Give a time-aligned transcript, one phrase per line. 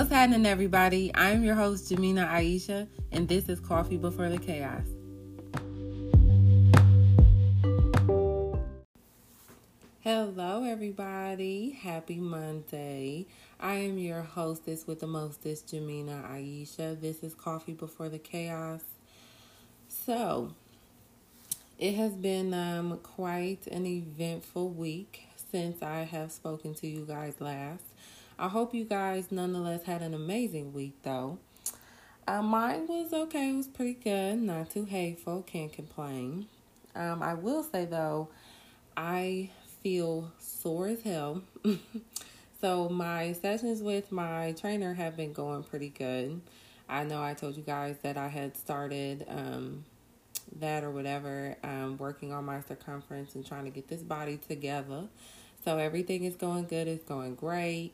[0.00, 1.10] What's happening, everybody?
[1.14, 4.86] I'm your host, Jemina Ayasha, and this is Coffee Before the Chaos.
[10.00, 11.72] Hello, everybody.
[11.82, 13.26] Happy Monday.
[13.60, 16.98] I am your hostess with the mostest, Jemina Ayasha.
[16.98, 18.80] This is Coffee Before the Chaos.
[19.86, 20.54] So,
[21.78, 27.34] it has been um, quite an eventful week since I have spoken to you guys
[27.38, 27.89] last.
[28.40, 31.36] I hope you guys nonetheless had an amazing week, though.
[32.26, 36.46] Uh, mine was okay, it was pretty good, not too hateful, can't complain.
[36.94, 38.30] Um, I will say, though,
[38.96, 39.50] I
[39.82, 41.42] feel sore as hell.
[42.62, 46.40] so, my sessions with my trainer have been going pretty good.
[46.88, 49.84] I know I told you guys that I had started um,
[50.60, 55.08] that or whatever, um, working on my circumference and trying to get this body together.
[55.62, 56.88] So everything is going good.
[56.88, 57.92] It's going great.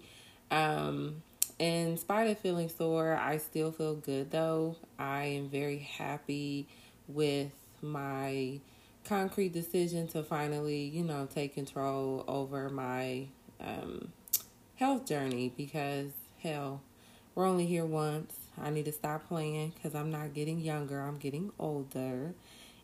[0.51, 1.23] Um,
[1.59, 4.77] in spite of feeling sore, I still feel good though.
[4.99, 6.69] I am very happy
[7.09, 8.61] with my
[9.05, 13.27] concrete decision to finally, you know, take control over my
[13.61, 14.13] um,
[14.77, 16.11] health journey because
[16.43, 16.83] hell,
[17.35, 18.35] we're only here once.
[18.61, 22.35] I need to stop playing because I'm not getting younger, I'm getting older,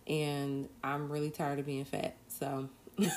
[0.06, 2.14] and I'm really tired of being fat.
[2.28, 2.68] So.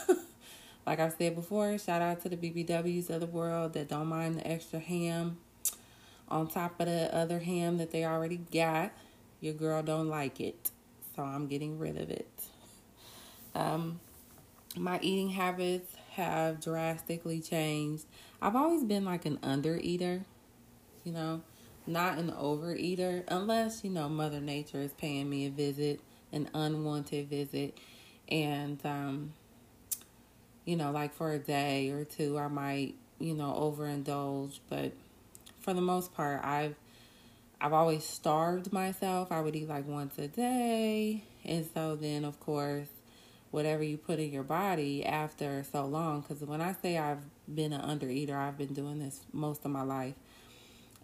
[0.86, 4.38] Like I said before, shout out to the BBWs of the world that don't mind
[4.38, 5.38] the extra ham
[6.28, 8.92] on top of the other ham that they already got.
[9.42, 10.72] Your girl don't like it,
[11.16, 12.30] so I'm getting rid of it.
[13.56, 14.00] Um,
[14.76, 18.06] my eating habits have drastically changed.
[18.42, 20.22] I've always been like an under eater,
[21.04, 21.42] you know,
[21.88, 26.00] not an overeater, unless, you know, Mother Nature is paying me a visit,
[26.32, 27.78] an unwanted visit.
[28.28, 29.34] And um,
[30.66, 34.60] you know, like for a day or two, I might, you know, overindulge.
[34.70, 34.92] But
[35.62, 36.76] for the most part, I've
[37.62, 39.32] I've always starved myself.
[39.32, 42.90] I would eat like once a day, and so then, of course,
[43.52, 46.22] whatever you put in your body after so long.
[46.22, 49.72] Because when I say I've been an under eater, I've been doing this most of
[49.72, 50.16] my life,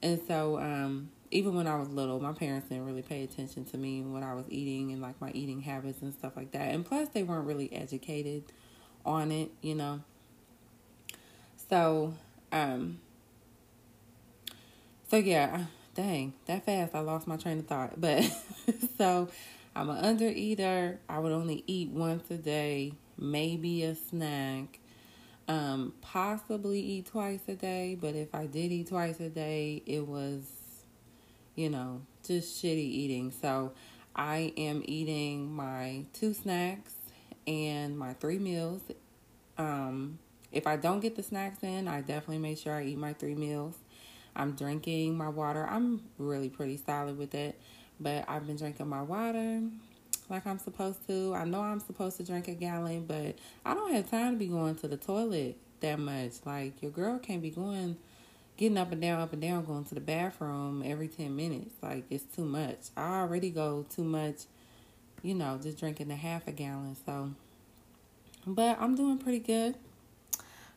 [0.01, 3.78] and so um, even when I was little, my parents didn't really pay attention to
[3.78, 6.73] me when I was eating and like my eating habits and stuff like that.
[6.73, 8.43] And plus, they weren't really educated
[9.06, 10.01] on it, you know.
[11.69, 12.13] So,
[12.51, 13.00] um,
[15.09, 18.00] so yeah, dang, that fast I lost my train of thought.
[18.00, 18.23] But
[18.97, 19.29] so
[19.75, 21.00] I'm an under eater.
[21.07, 24.79] I would only eat once a day, maybe a snack.
[25.47, 30.07] Um, possibly eat twice a day, but if I did eat twice a day, it
[30.07, 30.44] was,
[31.56, 33.31] you know, just shitty eating.
[33.31, 33.73] So
[34.16, 36.94] I am eating my two snacks
[37.47, 38.81] and my three meals.
[39.57, 40.19] Um,
[40.52, 43.35] if I don't get the snacks in, I definitely make sure I eat my three
[43.35, 43.75] meals.
[44.35, 45.68] I'm drinking my water.
[45.69, 47.59] I'm really pretty solid with it,
[48.00, 49.62] but I've been drinking my water
[50.31, 51.35] like I'm supposed to.
[51.35, 53.35] I know I'm supposed to drink a gallon, but
[53.66, 56.34] I don't have time to be going to the toilet that much.
[56.46, 57.97] Like your girl can't be going
[58.58, 61.75] getting up and down, up and down, going to the bathroom every 10 minutes.
[61.84, 62.90] Like it's too much.
[62.96, 64.44] I already go too much
[65.21, 66.95] you know, just drinking a half a gallon.
[67.05, 67.31] So,
[68.45, 69.75] but I'm doing pretty good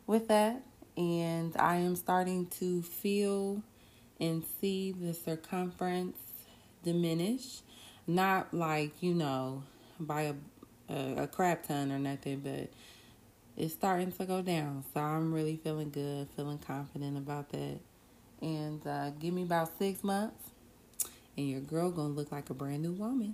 [0.07, 0.61] with that.
[0.97, 3.61] And I am starting to feel
[4.19, 6.17] and see the circumference
[6.83, 7.61] diminish.
[8.07, 9.63] Not like, you know,
[9.99, 10.33] by a,
[10.89, 12.69] a, a crap ton or nothing, but
[13.57, 14.83] it's starting to go down.
[14.93, 17.79] So I'm really feeling good, feeling confident about that.
[18.41, 20.51] And uh, give me about six months,
[21.37, 23.33] and your girl gonna look like a brand new woman.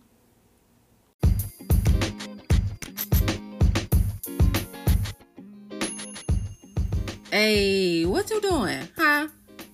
[7.31, 8.89] Hey, what you doing?
[8.97, 9.29] Huh?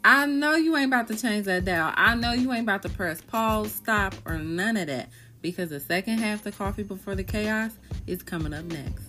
[0.06, 1.92] I know you ain't about to change that dial.
[1.96, 5.10] I know you ain't about to press pause, stop, or none of that.
[5.42, 7.72] Because the second half of Coffee Before the Chaos
[8.06, 9.06] is coming up next.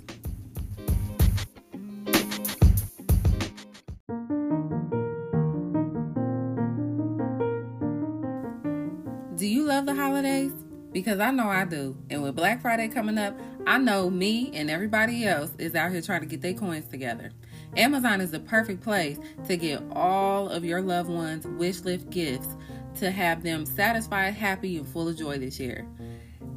[9.36, 10.52] Do you love the holidays?
[10.90, 11.98] Because I know I do.
[12.08, 16.00] And with Black Friday coming up, I know me and everybody else is out here
[16.00, 17.30] trying to get their coins together.
[17.76, 22.56] Amazon is the perfect place to get all of your loved ones' wish list gifts
[22.96, 25.86] to have them satisfied, happy, and full of joy this year.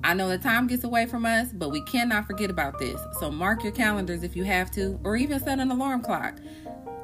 [0.03, 2.99] I know the time gets away from us, but we cannot forget about this.
[3.19, 6.39] So mark your calendars if you have to, or even set an alarm clock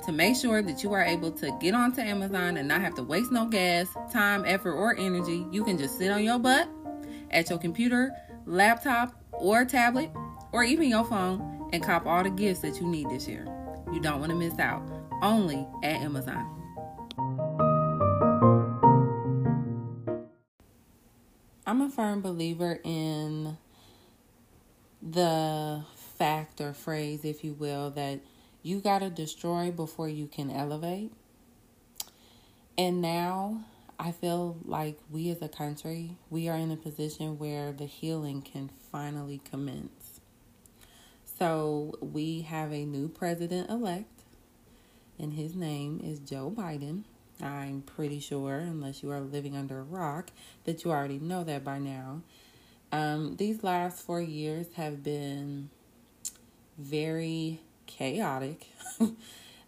[0.05, 3.03] to make sure that you are able to get onto Amazon and not have to
[3.03, 5.45] waste no gas, time, effort, or energy.
[5.51, 6.67] You can just sit on your butt
[7.29, 8.11] at your computer,
[8.45, 10.09] laptop, or tablet,
[10.51, 13.45] or even your phone and cop all the gifts that you need this year.
[13.91, 14.83] You don't want to miss out.
[15.21, 16.53] Only at Amazon.
[21.65, 23.57] I'm a firm believer in
[25.01, 25.83] the
[26.17, 28.21] fact or phrase, if you will, that
[28.61, 31.11] you got to destroy before you can elevate.
[32.77, 33.65] And now
[33.99, 38.41] I feel like we as a country, we are in a position where the healing
[38.41, 40.16] can finally commence.
[41.37, 44.23] So we have a new president elect,
[45.19, 47.03] and his name is Joe Biden.
[47.39, 50.31] I'm pretty sure, unless you are living under a rock,
[50.63, 52.21] that you already know that by now.
[52.91, 55.69] Um, these last four years have been
[56.79, 58.65] very chaotic.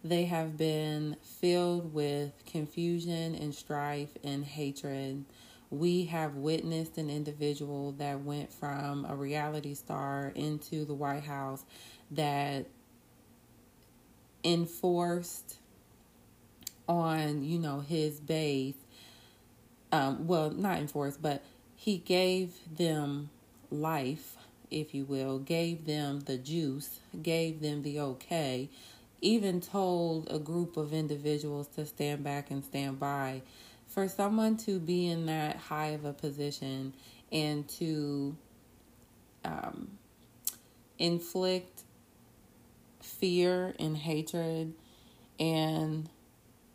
[0.02, 5.24] they have been filled with confusion and strife and hatred.
[5.70, 11.64] We have witnessed an individual that went from a reality star into the White House
[12.10, 12.66] that
[14.42, 15.58] enforced
[16.88, 18.74] on, you know, his base.
[19.92, 21.44] Um, well, not enforced, but
[21.76, 23.30] he gave them
[23.70, 24.36] life,
[24.70, 28.68] if you will, gave them the juice, gave them the okay,
[29.20, 33.42] even told a group of individuals to stand back and stand by.
[33.90, 36.94] For someone to be in that high of a position
[37.30, 38.36] and to
[39.44, 39.98] um,
[40.98, 41.82] inflict
[43.02, 44.74] fear and hatred
[45.38, 46.08] and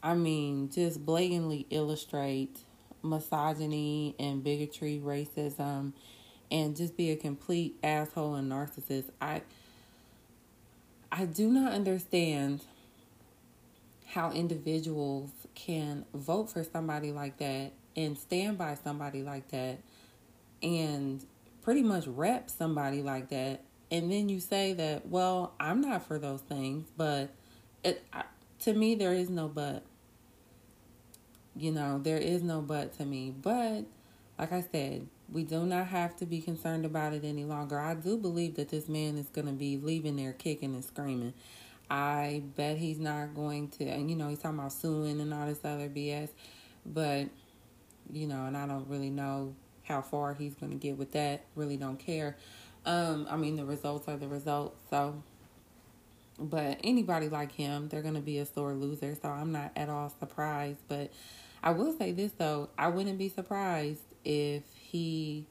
[0.05, 2.59] I mean, just blatantly illustrate
[3.01, 5.93] misogyny and bigotry, racism,
[6.51, 9.05] and just be a complete asshole and narcissist.
[9.19, 9.41] I
[11.11, 12.61] I do not understand
[14.15, 19.77] how individuals can vote for somebody like that and stand by somebody like that
[20.63, 21.25] and
[21.61, 26.17] pretty much rep somebody like that and then you say that well i'm not for
[26.17, 27.29] those things but
[27.83, 28.03] it,
[28.59, 29.83] to me there is no but
[31.55, 33.33] you know, there is no but to me.
[33.41, 33.85] But
[34.37, 37.79] like I said, we do not have to be concerned about it any longer.
[37.79, 41.33] I do believe that this man is going to be leaving there kicking and screaming.
[41.89, 45.45] I bet he's not going to, and you know, he's talking about suing and all
[45.45, 46.29] this other BS.
[46.85, 47.27] But,
[48.11, 51.45] you know, and I don't really know how far he's going to get with that.
[51.55, 52.37] Really don't care.
[52.85, 54.79] Um, I mean, the results are the results.
[54.89, 55.21] So,
[56.37, 59.15] but anybody like him, they're going to be a sore loser.
[59.19, 60.79] So I'm not at all surprised.
[60.87, 61.11] But
[61.63, 65.45] I will say this though, I wouldn't be surprised if he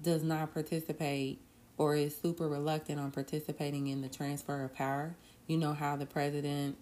[0.00, 1.40] does not participate
[1.78, 5.14] or is super reluctant on participating in the transfer of power.
[5.46, 6.76] You know how the president,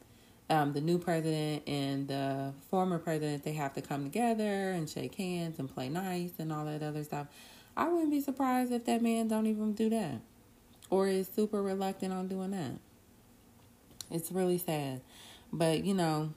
[0.48, 5.14] um, the new president and the former president, they have to come together and shake
[5.16, 7.26] hands and play nice and all that other stuff.
[7.76, 10.20] I wouldn't be surprised if that man don't even do that
[10.90, 12.78] or is super reluctant on doing that.
[14.10, 15.00] It's really sad.
[15.52, 16.32] But, you know,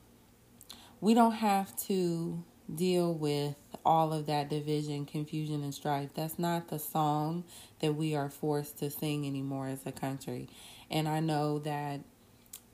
[1.00, 2.44] we don't have to
[2.74, 6.10] deal with all of that division, confusion, and strife.
[6.14, 7.44] That's not the song
[7.80, 10.50] that we are forced to sing anymore as a country.
[10.90, 12.02] And I know that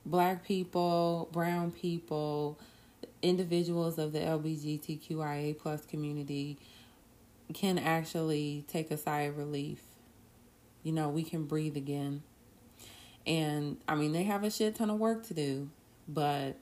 [0.06, 2.58] black people, brown people,
[3.22, 6.58] individuals of the LGBTQIA plus community
[7.52, 9.80] can actually take a sigh of relief.
[10.82, 12.22] You know, we can breathe again.
[13.26, 15.70] And I mean, they have a shit ton of work to do,
[16.06, 16.56] but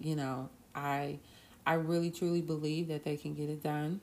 [0.00, 1.18] you know, I
[1.66, 4.00] I really truly believe that they can get it done.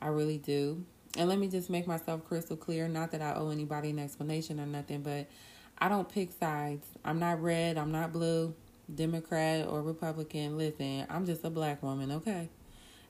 [0.00, 0.84] I really do.
[1.16, 4.60] And let me just make myself crystal clear, not that I owe anybody an explanation
[4.60, 5.26] or nothing, but
[5.80, 6.86] I don't pick sides.
[7.04, 8.54] I'm not red, I'm not blue,
[8.92, 10.58] Democrat or Republican.
[10.58, 12.48] Listen, I'm just a black woman, okay?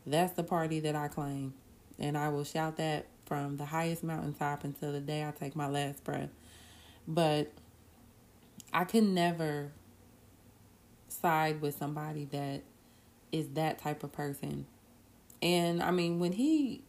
[0.07, 1.55] That's the party that I claim.
[1.99, 5.69] And I will shout that from the highest mountaintop until the day I take my
[5.69, 6.31] last breath.
[7.07, 7.53] But
[8.73, 9.73] I can never
[11.09, 12.63] side with somebody that
[13.33, 14.67] is that type of person.
[15.43, 16.83] And I mean, when he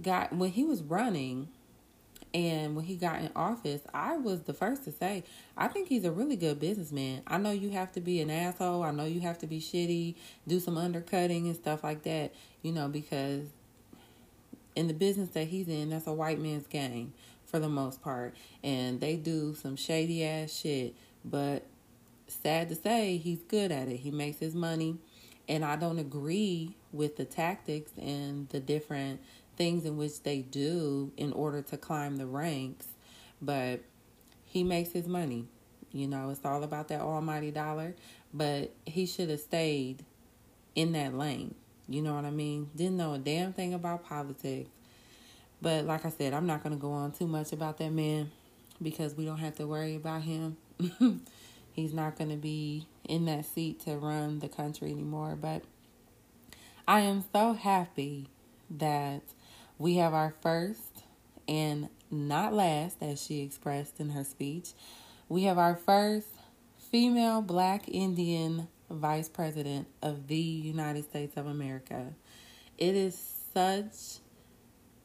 [0.00, 1.48] got when he was running
[2.34, 5.24] and when he got in office, I was the first to say,
[5.56, 7.22] I think he's a really good businessman.
[7.26, 8.82] I know you have to be an asshole.
[8.82, 10.14] I know you have to be shitty,
[10.46, 13.46] do some undercutting and stuff like that, you know, because
[14.74, 17.14] in the business that he's in, that's a white man's game
[17.46, 18.34] for the most part.
[18.62, 20.94] And they do some shady ass shit.
[21.24, 21.64] But
[22.28, 23.96] sad to say, he's good at it.
[23.96, 24.98] He makes his money.
[25.48, 29.20] And I don't agree with the tactics and the different
[29.56, 32.86] things in which they do in order to climb the ranks.
[33.40, 33.80] But
[34.44, 35.46] he makes his money.
[35.92, 37.94] You know, it's all about that almighty dollar.
[38.32, 40.04] But he should have stayed
[40.74, 41.54] in that lane.
[41.88, 42.70] You know what I mean?
[42.74, 44.70] Didn't know a damn thing about politics.
[45.62, 48.30] But like I said, I'm not going to go on too much about that man
[48.82, 50.56] because we don't have to worry about him.
[51.72, 55.36] he's not going to be in that seat to run the country anymore.
[55.40, 55.62] But
[56.86, 58.28] I am so happy
[58.70, 59.22] that
[59.78, 61.02] We have our first
[61.46, 64.70] and not last, as she expressed in her speech,
[65.28, 66.28] we have our first
[66.78, 72.14] female black Indian vice president of the United States of America.
[72.78, 73.20] It is
[73.52, 74.20] such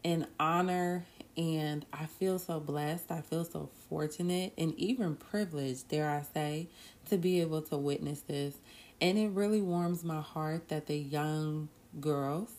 [0.03, 1.05] an honor
[1.37, 3.11] and I feel so blessed.
[3.11, 6.67] I feel so fortunate and even privileged, dare I say,
[7.09, 8.55] to be able to witness this.
[8.99, 12.51] And it really warms my heart that the young girls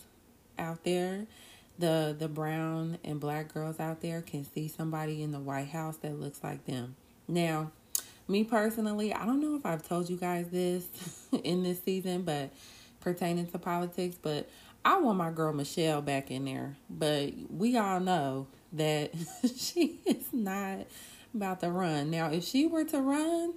[0.59, 1.27] out there,
[1.79, 5.97] the the brown and black girls out there can see somebody in the White House
[5.99, 6.97] that looks like them.
[7.29, 7.73] Now,
[8.29, 10.87] me personally, I don't know if I've told you guys this
[11.45, 12.51] in this season, but
[13.01, 14.49] pertaining to politics, but
[14.85, 16.77] I want my girl Michelle back in there.
[16.91, 19.13] But we all know that
[19.57, 20.87] she is not
[21.35, 22.11] about to run.
[22.11, 23.55] Now, if she were to run,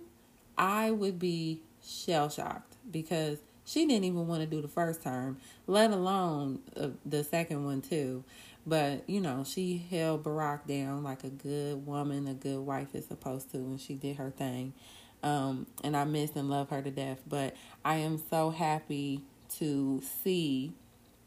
[0.57, 5.37] I would be shell shocked because she didn't even want to do the first term,
[5.67, 8.23] let alone uh, the second one, too.
[8.67, 13.05] But, you know, she held Barack down like a good woman, a good wife is
[13.05, 14.73] supposed to, and she did her thing.
[15.21, 17.21] Um, and I miss and love her to death.
[17.27, 19.21] But I am so happy
[19.57, 20.73] to see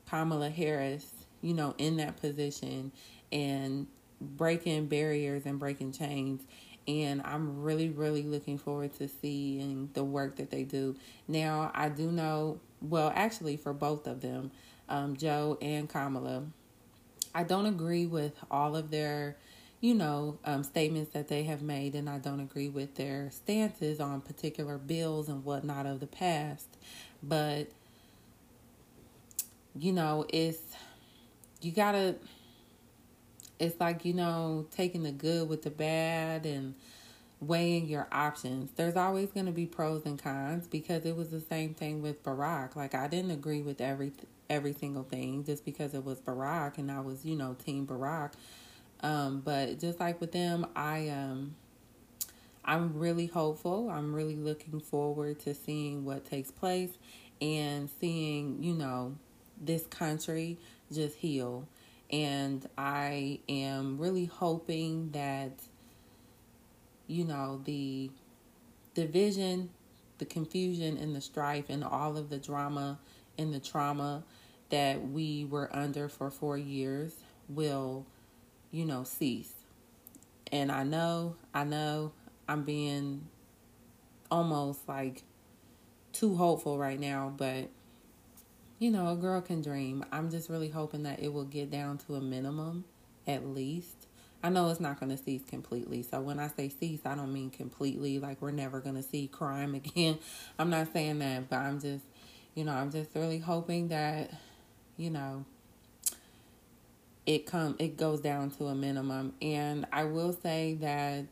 [0.08, 1.06] Kamala Harris,
[1.42, 2.92] you know, in that position
[3.30, 3.86] and
[4.20, 6.42] breaking barriers and breaking chains.
[6.88, 10.96] And I'm really, really looking forward to seeing the work that they do.
[11.28, 14.50] Now, I do know, well, actually, for both of them,
[14.88, 16.44] um, Joe and Kamala,
[17.34, 19.36] I don't agree with all of their,
[19.82, 24.00] you know, um, statements that they have made, and I don't agree with their stances
[24.00, 26.68] on particular bills and whatnot of the past.
[27.22, 27.68] But,
[29.78, 30.62] you know, it's,
[31.60, 32.14] you gotta,
[33.58, 36.74] it's like, you know, taking the good with the bad and
[37.40, 38.70] weighing your options.
[38.76, 42.22] There's always going to be pros and cons because it was the same thing with
[42.22, 42.76] Barack.
[42.76, 44.12] Like I didn't agree with every
[44.50, 48.32] every single thing just because it was Barack and I was, you know, team Barack.
[49.00, 51.54] Um, but just like with them, I um
[52.64, 53.88] I'm really hopeful.
[53.88, 56.90] I'm really looking forward to seeing what takes place
[57.40, 59.14] and seeing, you know,
[59.60, 60.58] this country
[60.92, 61.66] just heal.
[62.10, 65.52] And I am really hoping that,
[67.06, 68.10] you know, the
[68.94, 69.70] division,
[70.18, 72.98] the confusion, and the strife, and all of the drama
[73.38, 74.24] and the trauma
[74.70, 77.14] that we were under for four years
[77.48, 78.06] will,
[78.70, 79.52] you know, cease.
[80.50, 82.12] And I know, I know
[82.48, 83.28] I'm being
[84.30, 85.22] almost like
[86.12, 87.68] too hopeful right now, but
[88.78, 90.04] you know, a girl can dream.
[90.12, 92.84] I'm just really hoping that it will get down to a minimum
[93.26, 94.06] at least.
[94.42, 96.02] I know it's not going to cease completely.
[96.02, 99.26] So when I say cease, I don't mean completely like we're never going to see
[99.26, 100.18] crime again.
[100.58, 102.04] I'm not saying that, but I'm just,
[102.54, 104.30] you know, I'm just really hoping that,
[104.96, 105.44] you know,
[107.26, 109.34] it come it goes down to a minimum.
[109.42, 111.26] And I will say that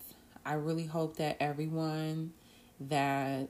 [0.45, 2.33] I really hope that everyone
[2.81, 3.49] that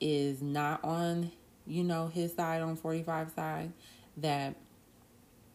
[0.00, 1.30] is not on
[1.66, 3.72] you know his side on 45 side
[4.16, 4.54] that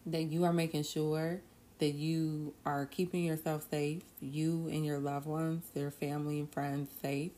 [0.05, 1.41] that you are making sure
[1.79, 6.89] that you are keeping yourself safe you and your loved ones their family and friends
[7.01, 7.31] safe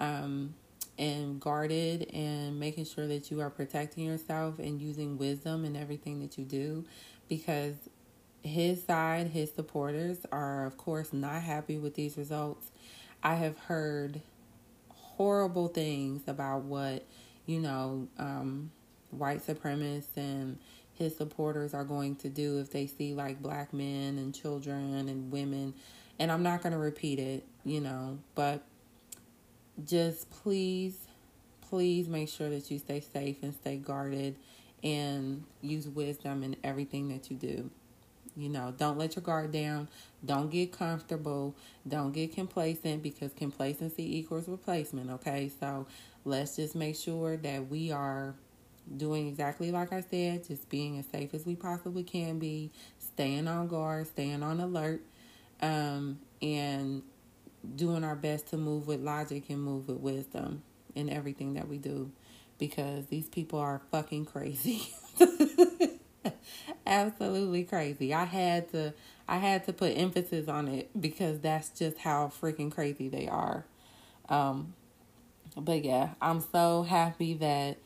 [0.00, 0.54] um,
[0.98, 6.20] and guarded and making sure that you are protecting yourself and using wisdom in everything
[6.20, 6.84] that you do
[7.28, 7.74] because
[8.42, 12.70] his side his supporters are of course not happy with these results.
[13.22, 14.20] I have heard
[14.88, 17.04] horrible things about what
[17.46, 18.70] you know, um,
[19.10, 20.58] white supremacists and
[20.94, 25.30] his supporters are going to do if they see like black men and children and
[25.30, 25.74] women.
[26.18, 28.62] And I'm not going to repeat it, you know, but
[29.84, 31.06] just please,
[31.68, 34.36] please make sure that you stay safe and stay guarded
[34.82, 37.70] and use wisdom in everything that you do.
[38.36, 39.88] You know, don't let your guard down.
[40.24, 41.54] Don't get comfortable.
[41.88, 45.10] Don't get complacent because complacency equals replacement.
[45.10, 45.86] Okay, so
[46.26, 48.34] let's just make sure that we are
[48.96, 53.48] doing exactly like I said, just being as safe as we possibly can be, staying
[53.48, 55.02] on guard, staying on alert,
[55.62, 57.02] um, and
[57.74, 60.62] doing our best to move with logic and move with wisdom
[60.94, 62.10] in everything that we do
[62.58, 64.88] because these people are fucking crazy.
[66.86, 68.14] Absolutely crazy.
[68.14, 68.94] I had to
[69.28, 73.64] I had to put emphasis on it because that's just how freaking crazy they are.
[74.28, 74.74] Um,
[75.56, 77.78] but yeah, I'm so happy that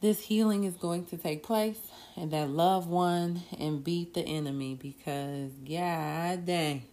[0.00, 1.80] this healing is going to take place
[2.16, 6.84] and that love won and beat the enemy because yeah dang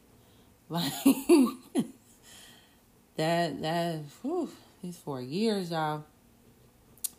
[0.69, 0.91] like
[3.17, 4.49] that that whew,
[4.81, 6.05] these four years y'all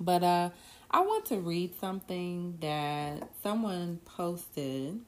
[0.00, 0.50] but uh
[0.94, 5.00] I want to read something that someone posted.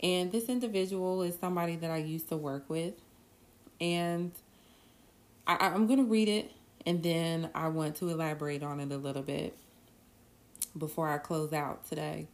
[0.00, 2.94] And this individual is somebody that I used to work with.
[3.80, 4.30] And
[5.46, 6.52] I, I'm going to read it
[6.86, 9.56] and then I want to elaborate on it a little bit
[10.76, 12.28] before I close out today.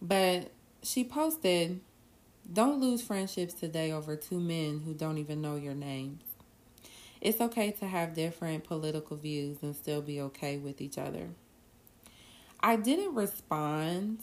[0.00, 0.50] But
[0.82, 1.80] she posted,
[2.50, 6.22] Don't lose friendships today over two men who don't even know your names.
[7.20, 11.30] It's okay to have different political views and still be okay with each other.
[12.60, 14.20] I didn't respond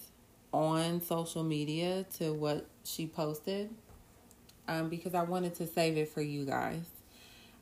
[0.52, 3.72] on social media to what she posted
[4.68, 6.93] um, because I wanted to save it for you guys.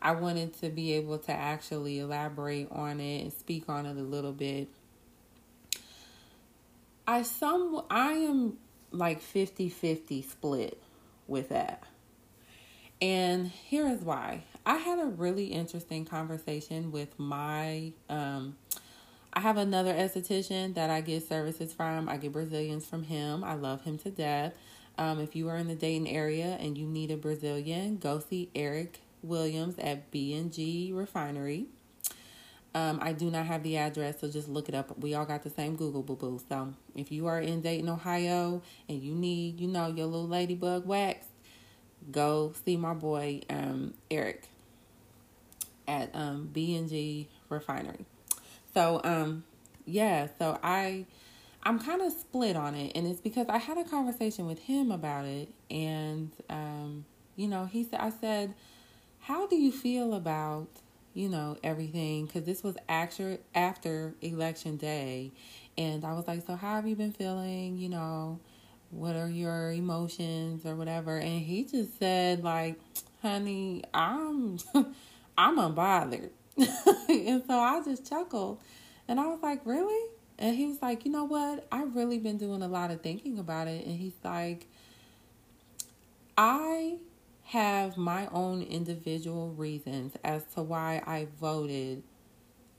[0.01, 4.01] I wanted to be able to actually elaborate on it and speak on it a
[4.01, 4.69] little bit.
[7.07, 8.57] I some I am
[8.91, 10.81] like 50-50 split
[11.27, 11.83] with that.
[13.01, 14.43] And here is why.
[14.65, 18.55] I had a really interesting conversation with my um
[19.33, 22.09] I have another esthetician that I get services from.
[22.09, 23.43] I get Brazilians from him.
[23.43, 24.53] I love him to death.
[24.97, 28.49] Um, if you are in the Dayton area and you need a Brazilian, go see
[28.53, 31.67] Eric Williams at B&G Refinery.
[32.73, 34.97] Um, I do not have the address, so just look it up.
[34.97, 36.39] We all got the same Google boo boo.
[36.47, 40.85] So if you are in Dayton, Ohio, and you need, you know, your little ladybug
[40.85, 41.25] wax,
[42.11, 44.47] go see my boy um, Eric
[45.85, 48.05] at um, B&G Refinery.
[48.73, 49.43] So um,
[49.85, 51.05] yeah, so I
[51.63, 54.91] I'm kind of split on it, and it's because I had a conversation with him
[54.91, 58.53] about it, and um, you know, he said I said
[59.31, 60.67] how do you feel about,
[61.13, 62.25] you know, everything?
[62.25, 65.31] Because this was after, after election day.
[65.77, 67.77] And I was like, so how have you been feeling?
[67.77, 68.39] You know,
[68.89, 71.15] what are your emotions or whatever?
[71.15, 72.75] And he just said, like,
[73.21, 74.59] honey, I'm,
[75.37, 76.31] I'm unbothered.
[76.57, 78.59] and so I just chuckled.
[79.07, 80.09] And I was like, really?
[80.39, 81.65] And he was like, you know what?
[81.71, 83.85] I've really been doing a lot of thinking about it.
[83.85, 84.65] And he's like,
[86.37, 86.97] I
[87.51, 92.01] have my own individual reasons as to why I voted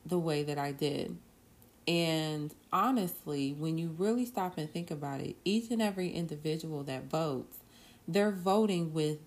[0.07, 1.19] the way that I did.
[1.87, 7.11] And honestly, when you really stop and think about it, each and every individual that
[7.11, 7.59] votes,
[8.09, 9.19] they're voting with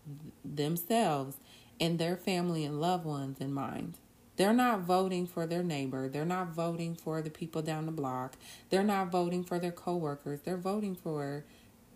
[0.43, 1.37] themselves
[1.79, 3.99] and their family and loved ones in mind.
[4.37, 6.09] They're not voting for their neighbor.
[6.09, 8.35] They're not voting for the people down the block.
[8.71, 10.41] They're not voting for their coworkers.
[10.41, 11.45] They're voting for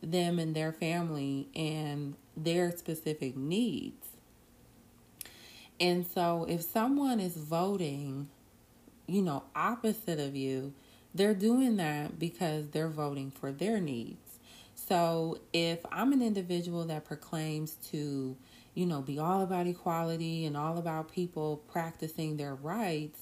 [0.03, 4.07] them and their family and their specific needs.
[5.79, 8.27] And so if someone is voting,
[9.07, 10.73] you know, opposite of you,
[11.13, 14.39] they're doing that because they're voting for their needs.
[14.75, 18.35] So if I'm an individual that proclaims to,
[18.73, 23.21] you know, be all about equality and all about people practicing their rights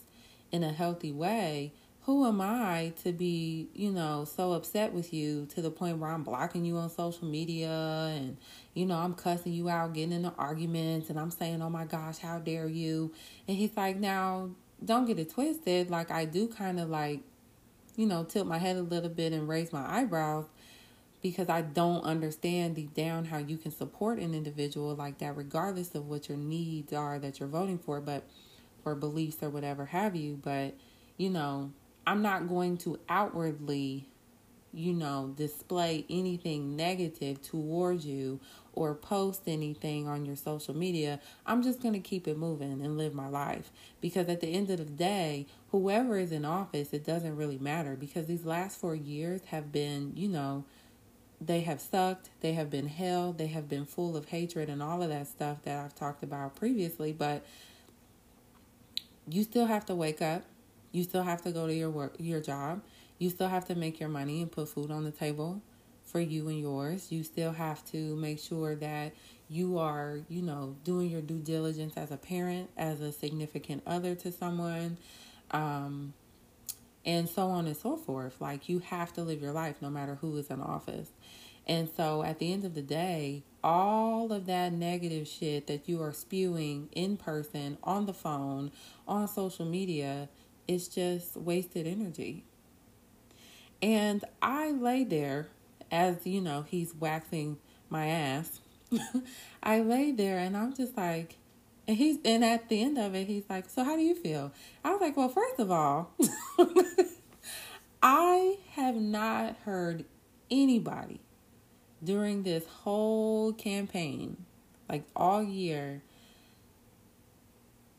[0.51, 5.45] in a healthy way, who am I to be, you know, so upset with you
[5.47, 7.69] to the point where I'm blocking you on social media
[8.15, 8.37] and,
[8.77, 12.19] you know, I'm cussing you out, getting into arguments, and I'm saying, oh my gosh,
[12.19, 13.11] how dare you?
[13.47, 14.51] And he's like, now,
[14.85, 15.89] don't get it twisted.
[15.89, 17.21] Like, I do kind of like,
[17.95, 20.45] you know, tilt my head a little bit and raise my eyebrows
[21.23, 25.95] because I don't understand deep down how you can support an individual like that, regardless
[25.95, 28.25] of what your needs are that you're voting for, but,
[28.85, 30.39] or beliefs or whatever have you.
[30.43, 30.75] But,
[31.17, 31.71] you know,
[32.05, 34.07] I'm not going to outwardly,
[34.77, 38.39] you know, display anything negative towards you
[38.73, 41.19] or post anything on your social media.
[41.45, 43.71] I'm just going to keep it moving and live my life.
[44.01, 47.95] Because at the end of the day, whoever is in office, it doesn't really matter
[47.95, 50.63] because these last four years have been, you know,
[51.41, 55.01] they have sucked, they have been hell, they have been full of hatred and all
[55.01, 57.11] of that stuff that I've talked about previously.
[57.13, 57.43] But
[59.27, 60.43] you still have to wake up
[60.91, 62.81] you still have to go to your work, your job.
[63.17, 65.61] You still have to make your money and put food on the table
[66.03, 67.11] for you and yours.
[67.11, 69.13] You still have to make sure that
[69.49, 74.15] you are, you know, doing your due diligence as a parent, as a significant other
[74.15, 74.97] to someone,
[75.51, 76.13] um,
[77.05, 78.39] and so on and so forth.
[78.39, 81.09] Like you have to live your life no matter who is in office.
[81.65, 86.01] And so at the end of the day, all of that negative shit that you
[86.01, 88.71] are spewing in person, on the phone,
[89.05, 90.29] on social media
[90.67, 92.43] it's just wasted energy.
[93.81, 95.47] And I lay there
[95.91, 97.57] as, you know, he's waxing
[97.89, 98.59] my ass.
[99.63, 101.37] I lay there and I'm just like,
[101.87, 104.51] and he's, and at the end of it, he's like, So how do you feel?
[104.83, 106.11] I was like, Well, first of all,
[108.01, 110.05] I have not heard
[110.51, 111.21] anybody
[112.03, 114.45] during this whole campaign,
[114.89, 116.03] like all year,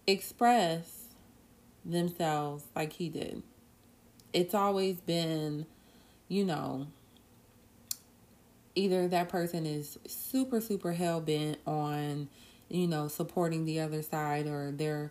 [0.07, 1.09] express
[1.85, 3.43] themselves like he did.
[4.33, 5.67] It's always been,
[6.29, 6.87] you know,
[8.75, 12.29] either that person is super, super hell bent on,
[12.69, 15.11] you know, supporting the other side or they're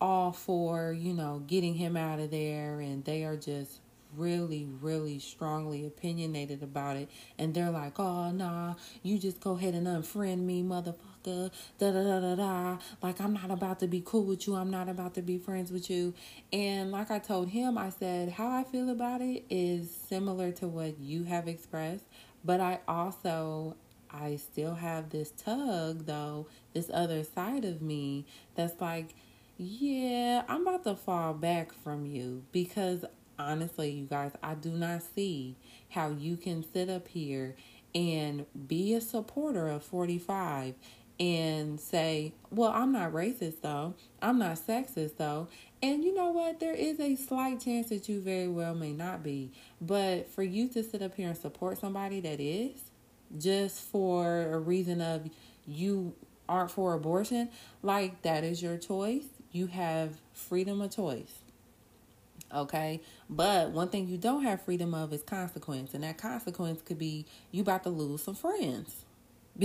[0.00, 3.80] all for, you know, getting him out of there and they are just
[4.16, 7.10] really, really strongly opinionated about it.
[7.38, 11.50] And they're like, oh, nah, you just go ahead and unfriend me, motherfucker.
[11.78, 12.78] Da da da da da.
[13.02, 14.54] Like, I'm not about to be cool with you.
[14.54, 16.14] I'm not about to be friends with you.
[16.52, 20.68] And like I told him, I said, how I feel about it is similar to
[20.68, 22.04] what you have expressed.
[22.44, 23.76] But I also
[24.10, 29.14] I still have this tug though, this other side of me that's like,
[29.58, 33.04] yeah, I'm about to fall back from you because
[33.38, 35.56] honestly, you guys, I do not see
[35.90, 37.56] how you can sit up here
[37.94, 40.74] and be a supporter of 45
[41.18, 43.94] and say, well, I'm not racist though.
[44.20, 45.48] I'm not sexist though.
[45.82, 46.60] And you know what?
[46.60, 49.52] There is a slight chance that you very well may not be.
[49.80, 52.90] But for you to sit up here and support somebody that is,
[53.38, 55.28] just for a reason of
[55.66, 56.14] you
[56.48, 57.48] aren't for abortion,
[57.82, 59.26] like that is your choice.
[59.52, 61.40] You have freedom of choice.
[62.54, 63.00] Okay.
[63.28, 65.94] But one thing you don't have freedom of is consequence.
[65.94, 69.04] And that consequence could be you about to lose some friends.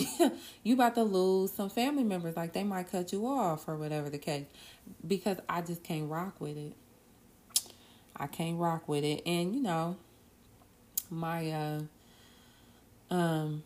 [0.63, 2.35] you about to lose some family members.
[2.35, 4.45] Like they might cut you off or whatever the case.
[5.05, 6.73] Because I just can't rock with it.
[8.15, 9.21] I can't rock with it.
[9.25, 9.97] And you know,
[11.09, 11.81] my uh
[13.09, 13.63] um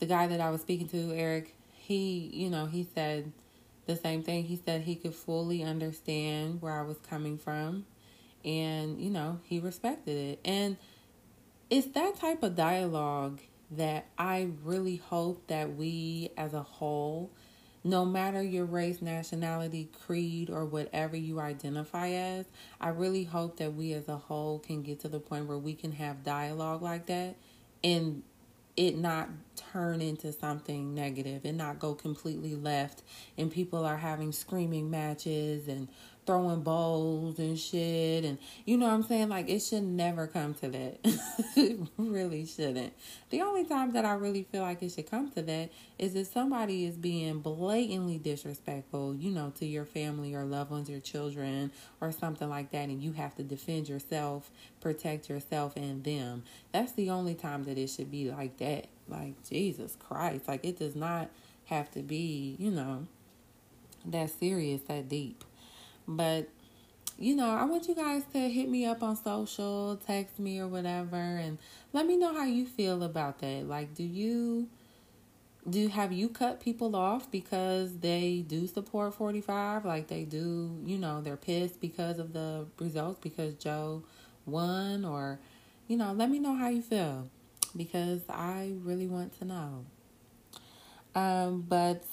[0.00, 3.32] the guy that I was speaking to, Eric, he, you know, he said
[3.86, 4.44] the same thing.
[4.44, 7.84] He said he could fully understand where I was coming from
[8.44, 10.40] and you know he respected it.
[10.44, 10.76] And
[11.70, 17.30] it's that type of dialogue that i really hope that we as a whole
[17.82, 22.46] no matter your race nationality creed or whatever you identify as
[22.80, 25.72] i really hope that we as a whole can get to the point where we
[25.72, 27.36] can have dialogue like that
[27.84, 28.22] and
[28.76, 29.28] it not
[29.72, 33.02] turn into something negative and not go completely left
[33.38, 35.88] and people are having screaming matches and
[36.30, 39.30] throwing bowls and shit and you know what I'm saying?
[39.30, 40.98] Like it should never come to that.
[41.56, 42.92] It really shouldn't.
[43.30, 46.28] The only time that I really feel like it should come to that is if
[46.28, 51.72] somebody is being blatantly disrespectful you know to your family or loved ones your children
[52.00, 56.44] or something like that and you have to defend yourself protect yourself and them.
[56.70, 58.86] That's the only time that it should be like that.
[59.08, 60.46] Like Jesus Christ.
[60.46, 61.28] Like it does not
[61.64, 63.08] have to be you know
[64.06, 65.44] that serious that deep
[66.10, 66.48] but
[67.18, 70.66] you know, I want you guys to hit me up on social, text me or
[70.66, 71.58] whatever and
[71.92, 73.68] let me know how you feel about that.
[73.68, 74.68] Like do you
[75.68, 80.96] do have you cut people off because they do support 45 like they do, you
[80.96, 84.02] know, they're pissed because of the results because Joe
[84.46, 85.38] won or
[85.86, 87.28] you know, let me know how you feel
[87.76, 89.84] because I really want to know.
[91.14, 92.04] Um but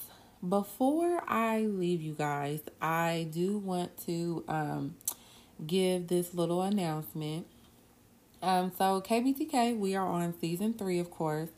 [0.46, 4.94] before I leave you guys, I do want to um,
[5.66, 7.46] give this little announcement.
[8.40, 11.48] Um, so, KBTK, we are on season three, of course,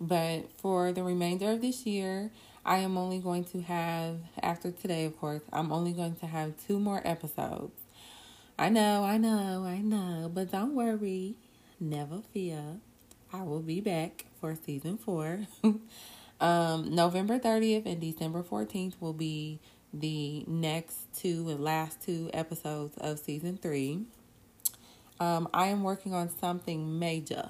[0.00, 2.30] but for the remainder of this year,
[2.64, 6.54] I am only going to have, after today, of course, I'm only going to have
[6.66, 7.80] two more episodes.
[8.58, 11.36] I know, I know, I know, but don't worry,
[11.80, 12.80] never fear.
[13.32, 15.46] I will be back for season four.
[16.40, 19.58] Um, November 30th and December 14th will be
[19.92, 24.02] the next two and last two episodes of season three.
[25.18, 27.48] Um, I am working on something major,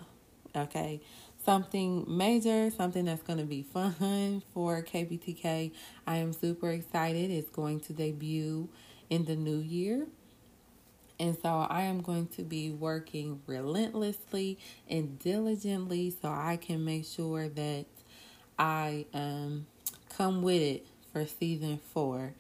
[0.55, 1.01] okay?
[1.45, 5.73] Something major, something that's going to be fun for KBTK.
[6.07, 7.31] I am super excited.
[7.33, 8.69] It's going to debut
[9.11, 10.07] in the new year.
[11.19, 17.07] And so I am going to be working relentlessly and diligently so I can make
[17.07, 17.87] sure that
[18.59, 19.67] I um,
[20.17, 22.33] come with it for season four.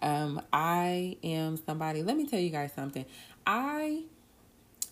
[0.00, 3.04] Um, I am somebody, let me tell you guys something.
[3.46, 4.02] I,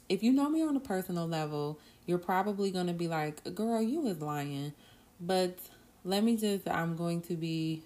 [0.09, 3.83] if you know me on a personal level, you're probably going to be like, girl,
[3.83, 4.73] you was lying.
[5.21, 5.59] But
[6.05, 7.83] let me just, I'm going to be,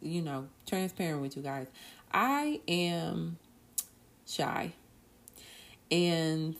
[0.00, 1.66] you know, transparent with you guys.
[2.12, 3.36] I am
[4.26, 4.72] shy.
[5.90, 6.56] And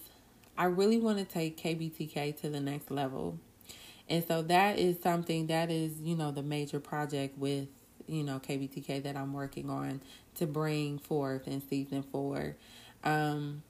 [0.57, 3.39] I really want to take KBTK to the next level.
[4.11, 7.69] And so that is something that is, you know, the major project with,
[8.09, 10.03] you know, KBTK that I'm working on
[10.35, 12.57] to bring forth in season four.
[13.05, 13.63] Um,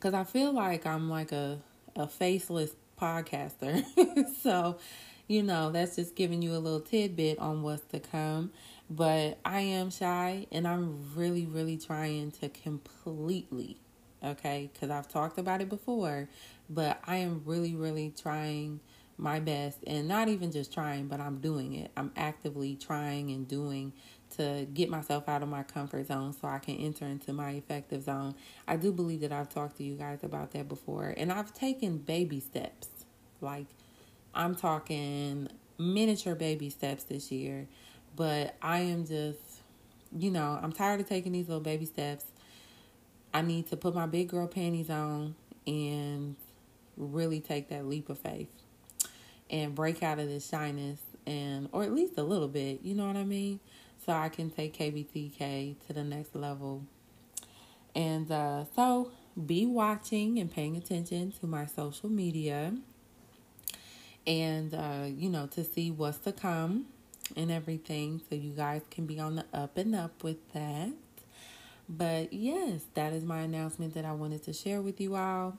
[0.00, 1.58] cause I feel like I'm like a,
[1.94, 3.84] a faceless podcaster.
[4.42, 4.78] so,
[5.28, 8.52] you know, that's just giving you a little tidbit on what's to come.
[8.88, 13.76] But I am shy and I'm really, really trying to completely,
[14.24, 14.70] okay?
[14.72, 16.28] Because I've talked about it before,
[16.70, 18.80] but I am really, really trying
[19.20, 21.90] my best and not even just trying, but I'm doing it.
[21.96, 23.92] I'm actively trying and doing
[24.36, 28.04] to get myself out of my comfort zone so I can enter into my effective
[28.04, 28.34] zone.
[28.66, 31.98] I do believe that I've talked to you guys about that before, and I've taken
[31.98, 32.88] baby steps.
[33.40, 33.66] Like,
[34.34, 37.66] I'm talking miniature baby steps this year,
[38.16, 39.38] but I am just,
[40.16, 42.24] you know, I'm tired of taking these little baby steps.
[43.34, 45.34] I need to put my big girl panties on
[45.66, 46.36] and
[46.96, 48.48] really take that leap of faith
[49.50, 53.06] and break out of this shyness and or at least a little bit, you know
[53.06, 53.60] what I mean?
[54.06, 56.84] So I can take KBTK to the next level.
[57.94, 59.10] And uh, so
[59.46, 62.74] be watching and paying attention to my social media
[64.26, 66.86] and uh, you know to see what's to come
[67.36, 70.90] and everything so you guys can be on the up and up with that.
[71.88, 75.58] But yes, that is my announcement that I wanted to share with you all.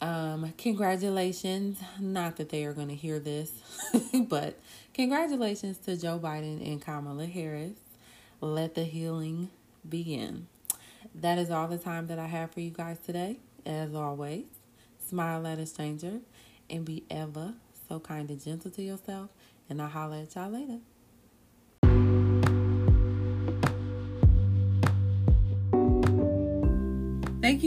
[0.00, 1.80] Um, congratulations.
[1.98, 3.52] Not that they are going to hear this,
[4.28, 4.58] but
[4.94, 7.78] congratulations to Joe Biden and Kamala Harris.
[8.40, 9.50] Let the healing
[9.88, 10.46] begin.
[11.14, 13.38] That is all the time that I have for you guys today.
[13.66, 14.44] As always,
[15.08, 16.20] smile at a stranger
[16.70, 17.54] and be ever
[17.88, 19.30] so kind and gentle to yourself.
[19.68, 20.78] And I'll holler at y'all later.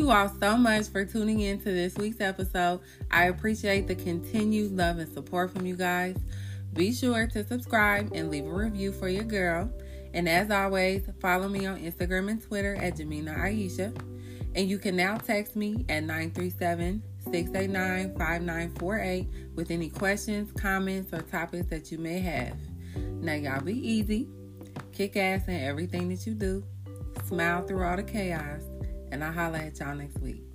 [0.02, 2.80] You all so much for tuning in to this week's episode.
[3.12, 6.18] I appreciate the continued love and support from you guys.
[6.74, 9.72] Be sure to subscribe and leave a review for your girl.
[10.16, 13.96] And as always, follow me on Instagram and Twitter at Jemina Ayasha.
[14.56, 21.22] And you can now text me at 937 689 5948 with any questions, comments, or
[21.22, 22.58] topics that you may have.
[22.96, 24.28] Now, y'all be easy,
[24.94, 26.64] kick ass in everything that you do,
[27.28, 28.64] smile through all the chaos
[29.12, 30.51] and I'll holler at y'all next week.